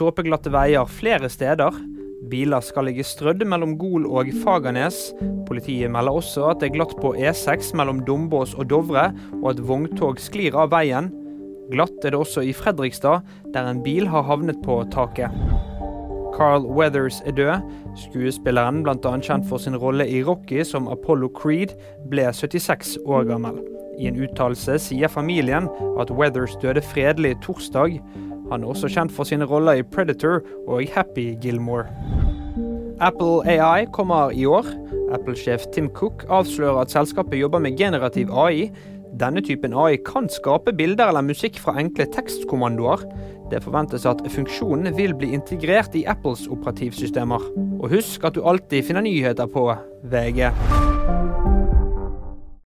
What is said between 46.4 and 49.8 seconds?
operativsystemer. Og husk at du alltid finner nyheter på